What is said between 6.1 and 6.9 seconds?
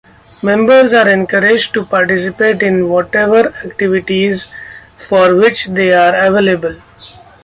available.